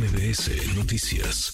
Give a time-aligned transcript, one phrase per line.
[0.00, 1.52] MBS Noticias.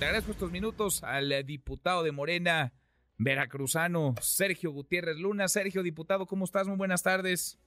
[0.00, 2.72] Le agradezco estos minutos al diputado de Morena,
[3.18, 5.46] veracruzano, Sergio Gutiérrez Luna.
[5.46, 6.66] Sergio, diputado, ¿cómo estás?
[6.66, 7.60] Muy buenas tardes.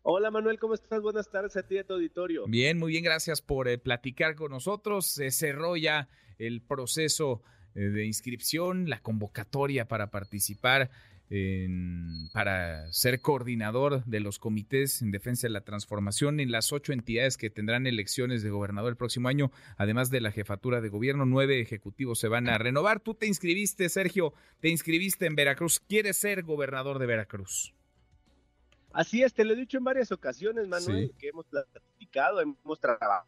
[0.00, 1.02] Hola Manuel, ¿cómo estás?
[1.02, 2.46] Buenas tardes a ti y a tu auditorio.
[2.46, 5.04] Bien, muy bien, gracias por eh, platicar con nosotros.
[5.04, 6.08] Se cerró ya
[6.38, 7.42] el proceso
[7.74, 10.88] eh, de inscripción, la convocatoria para participar
[12.32, 17.36] para ser coordinador de los comités en defensa de la transformación en las ocho entidades
[17.36, 21.60] que tendrán elecciones de gobernador el próximo año, además de la jefatura de gobierno, nueve
[21.60, 23.00] ejecutivos se van a renovar.
[23.00, 25.80] Tú te inscribiste, Sergio, te inscribiste en Veracruz.
[25.80, 27.74] ¿Quieres ser gobernador de Veracruz?
[28.92, 33.26] Así es, te lo he dicho en varias ocasiones, Manuel, que hemos platicado, hemos trabajado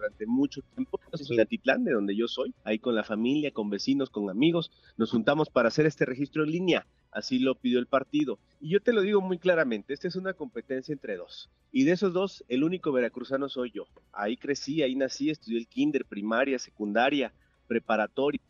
[0.00, 4.08] durante mucho tiempo en Atitlán, de donde yo soy, ahí con la familia, con vecinos,
[4.08, 8.38] con amigos, nos juntamos para hacer este registro en línea, así lo pidió el partido.
[8.60, 11.50] Y yo te lo digo muy claramente, esta es una competencia entre dos.
[11.70, 13.84] Y de esos dos, el único veracruzano soy yo.
[14.12, 17.34] Ahí crecí, ahí nací, estudié el kinder, primaria, secundaria,
[17.66, 18.40] preparatoria.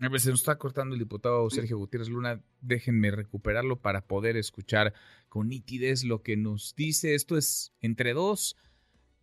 [0.00, 2.42] A ver, se nos está cortando el diputado Sergio Gutiérrez Luna.
[2.60, 4.92] Déjenme recuperarlo para poder escuchar
[5.30, 7.14] con nitidez lo que nos dice.
[7.14, 8.56] Esto es entre dos.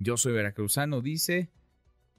[0.03, 1.51] Yo soy veracruzano, dice.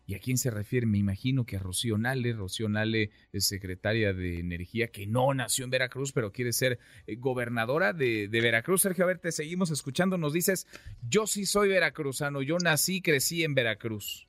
[0.06, 0.86] ¿Y a quién se refiere?
[0.86, 2.32] Me imagino que a Rocío Nale.
[2.32, 7.16] Rocío Nale es secretaria de Energía que no nació en Veracruz, pero quiere ser eh,
[7.16, 8.82] gobernadora de, Veracruz.
[8.82, 10.16] Sergio, a ver, te seguimos escuchando.
[10.16, 10.68] Nos dices,
[11.08, 14.28] yo sí soy veracruzano, yo nací, crecí en Veracruz.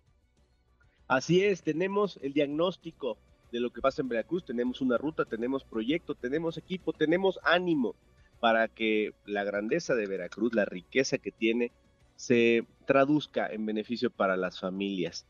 [1.08, 3.20] Así es, tenemos el diagnóstico
[3.52, 7.96] de lo que pasa en Veracruz, tenemos una ruta, tenemos proyecto, tenemos equipo, tenemos ánimo
[8.40, 11.72] para que la grandeza de Veracruz, la riqueza que tiene,
[12.16, 15.26] se traduzca en beneficio para las familias.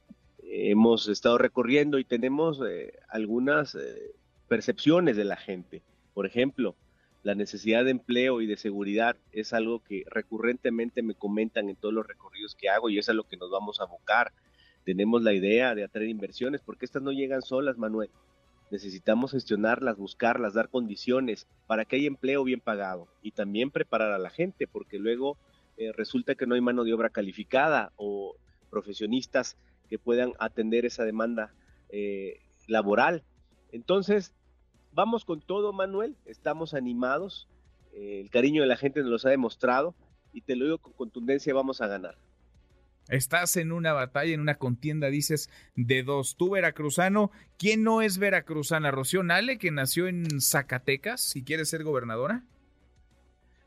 [0.45, 4.11] hemos estado recorriendo y tenemos eh, algunas eh,
[4.47, 5.81] percepciones de la gente.
[6.13, 6.75] Por ejemplo,
[7.23, 11.93] la necesidad de empleo y de seguridad es algo que recurrentemente me comentan en todos
[11.93, 14.33] los recorridos que hago y es a lo que nos vamos a abocar.
[14.83, 18.09] Tenemos la idea de atraer inversiones porque estas no llegan solas, Manuel.
[18.71, 24.17] Necesitamos gestionarlas, buscarlas, dar condiciones para que haya empleo bien pagado y también preparar a
[24.17, 25.37] la gente porque luego
[25.77, 28.35] eh, resulta que no hay mano de obra calificada o
[28.69, 29.57] profesionistas
[29.89, 31.53] que puedan atender esa demanda
[31.89, 33.23] eh, laboral.
[33.71, 34.33] Entonces,
[34.91, 37.47] vamos con todo, Manuel, estamos animados,
[37.93, 39.95] eh, el cariño de la gente nos lo ha demostrado
[40.31, 42.17] y te lo digo con contundencia, vamos a ganar.
[43.09, 46.37] Estás en una batalla, en una contienda, dices, de dos.
[46.37, 48.91] Tú, veracruzano, ¿quién no es veracruzana?
[48.91, 52.43] ¿Rocío Nale, que nació en Zacatecas y quiere ser gobernadora?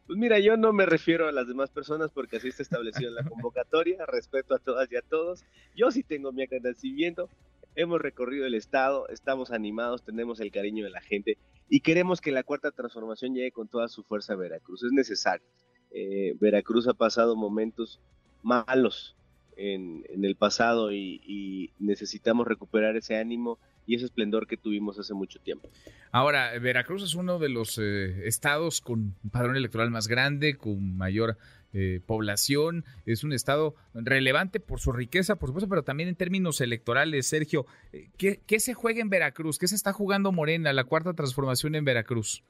[0.07, 3.17] Pues mira, yo no me refiero a las demás personas porque así está establecido en
[3.17, 5.45] la convocatoria, respeto a todas y a todos.
[5.75, 7.29] Yo sí tengo mi agradecimiento,
[7.75, 12.31] hemos recorrido el estado, estamos animados, tenemos el cariño de la gente y queremos que
[12.31, 14.85] la cuarta transformación llegue con toda su fuerza a Veracruz.
[14.85, 15.47] Es necesario.
[15.91, 18.01] Eh, Veracruz ha pasado momentos
[18.43, 19.17] malos
[19.57, 25.39] en, el pasado y necesitamos recuperar ese ánimo y ese esplendor que tuvimos hace mucho
[25.41, 25.71] tiempo.
[26.11, 31.39] Ahora, Veracruz es uno de los eh, estados con padrón electoral más grande, con mayor
[31.73, 36.61] eh, población, es un estado relevante por su riqueza, por supuesto, pero también en términos
[36.61, 37.27] electorales.
[37.27, 39.59] Sergio, eh, ¿qué, ¿qué, se juega en Veracruz?
[39.59, 42.43] ¿Qué se está jugando Morena, la cuarta transformación en Veracruz?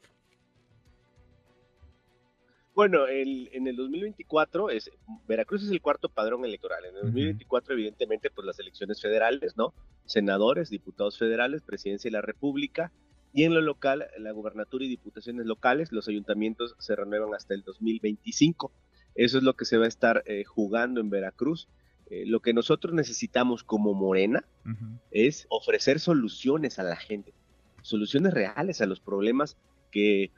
[2.77, 4.91] Bueno, en el 2024, es,
[5.27, 6.85] Veracruz es el cuarto padrón electoral.
[6.85, 9.73] En el 2024, evidentemente, pues las elecciones federales, ¿no?
[10.05, 12.93] Senadores, diputados federales, presidencia de la República.
[13.33, 17.63] Y en lo local, la gubernatura y diputaciones locales, los ayuntamientos se renuevan hasta el
[17.63, 18.71] 2025.
[19.15, 21.71] Eso es lo que se va a estar eh, jugando en Veracruz.
[22.11, 24.45] Eh, lo que nosotros necesitamos como Morena
[25.11, 27.33] es ofrecer soluciones a la gente,
[27.81, 29.57] soluciones reales a los problemas
[29.91, 30.31] que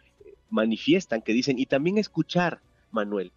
[0.50, 2.60] manifiestan, que dicen, y también escuchar,
[2.90, 3.32] Manuel.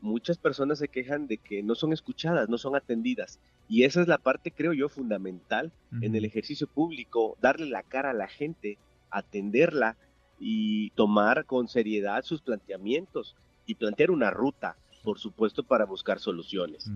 [0.00, 3.40] Muchas personas se quejan de que no son escuchadas, no son atendidas.
[3.68, 5.72] Y esa es la parte, creo yo, fundamental
[6.02, 8.76] en el ejercicio público, darle la cara a la gente,
[9.10, 9.96] atenderla
[10.38, 13.34] y tomar con seriedad sus planteamientos
[13.64, 16.90] y plantear una ruta, por supuesto, para buscar soluciones.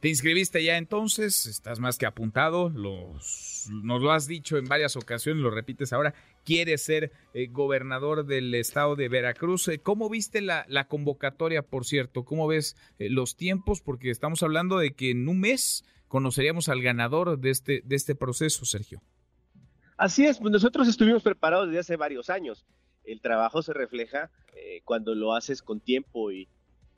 [0.00, 1.46] ¿Te inscribiste ya entonces?
[1.46, 6.14] Estás más que apuntado, los, nos lo has dicho en varias ocasiones, lo repites ahora,
[6.44, 9.68] quieres ser eh, gobernador del estado de Veracruz.
[9.68, 12.24] Eh, ¿Cómo viste la, convocatoria, por cierto?
[12.24, 13.80] ¿Cómo ves eh, los tiempos?
[13.80, 18.14] Porque estamos hablando de que en un mes conoceríamos al ganador de este, de este
[18.14, 19.00] proceso, Sergio.
[19.96, 22.66] Así es, pues nosotros estuvimos preparados desde hace varios años.
[23.02, 24.30] El trabajo se refleja
[24.84, 26.48] cuando lo haces con tiempo y,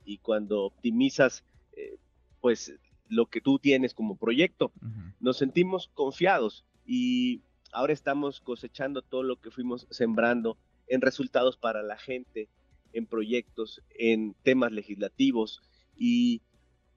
[0.09, 1.97] y cuando optimizas eh,
[2.41, 2.73] pues
[3.09, 4.71] lo que tú tienes como proyecto.
[5.19, 7.41] Nos sentimos confiados y
[7.71, 10.57] ahora estamos cosechando todo lo que fuimos sembrando
[10.87, 12.49] en resultados para la gente,
[12.93, 15.61] en proyectos, en temas legislativos
[15.95, 16.41] y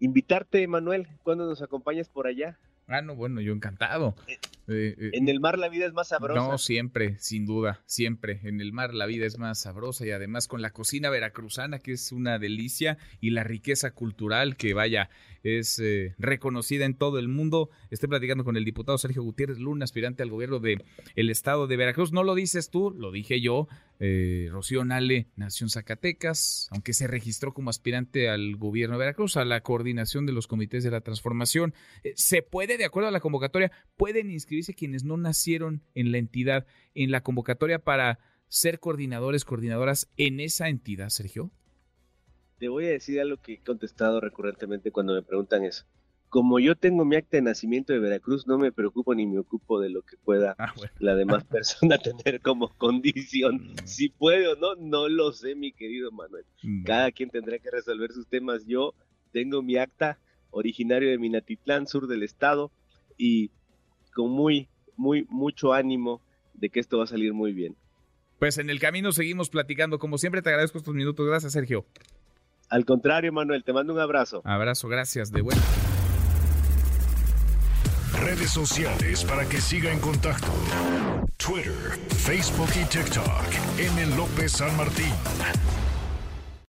[0.00, 2.58] invitarte, Manuel, cuando nos acompañas por allá.
[2.86, 4.14] Ah, no, bueno, yo encantado.
[4.68, 6.40] Eh, eh, eh, en el mar la vida es más sabrosa.
[6.40, 8.40] No, siempre, sin duda, siempre.
[8.44, 11.92] En el mar la vida es más sabrosa y además con la cocina veracruzana, que
[11.92, 15.10] es una delicia, y la riqueza cultural que vaya,
[15.42, 15.82] es
[16.18, 17.70] reconocida en todo el mundo.
[17.90, 20.84] Estoy platicando con el diputado Sergio Gutiérrez Luna, aspirante al gobierno del
[21.16, 22.12] el estado de Veracruz.
[22.12, 23.66] No lo dices tú, lo dije yo.
[24.50, 29.44] Rocío Nale nació en Zacatecas, aunque se registró como aspirante al gobierno de Veracruz, a
[29.44, 31.72] la coordinación de los comités de la transformación.
[32.14, 36.66] se puede de acuerdo a la convocatoria, pueden inscribirse quienes no nacieron en la entidad
[36.94, 38.18] en la convocatoria para
[38.48, 41.50] ser coordinadores, coordinadoras en esa entidad, Sergio?
[42.58, 45.84] Te voy a decir algo que he contestado recurrentemente cuando me preguntan eso.
[46.28, 49.80] Como yo tengo mi acta de nacimiento de Veracruz, no me preocupo ni me ocupo
[49.80, 53.56] de lo que pueda ah, la demás persona tener como condición.
[53.56, 53.86] Mm.
[53.86, 56.44] Si puede o no, no lo sé, mi querido Manuel.
[56.62, 56.84] Mm.
[56.84, 58.64] Cada quien tendrá que resolver sus temas.
[58.66, 58.94] Yo
[59.32, 60.18] tengo mi acta
[60.50, 62.70] originario de Minatitlán, sur del estado,
[63.16, 63.50] y
[64.12, 66.20] con muy, muy, mucho ánimo
[66.54, 67.76] de que esto va a salir muy bien.
[68.38, 69.98] Pues en el camino seguimos platicando.
[69.98, 71.26] Como siempre, te agradezco estos minutos.
[71.26, 71.84] Gracias, Sergio.
[72.68, 74.42] Al contrario, Manuel, te mando un abrazo.
[74.44, 75.30] Abrazo, gracias.
[75.30, 75.62] De vuelta.
[78.20, 80.52] Redes sociales para que siga en contacto:
[81.36, 83.78] Twitter, Facebook y TikTok.
[83.78, 84.16] M.
[84.16, 85.12] López San Martín.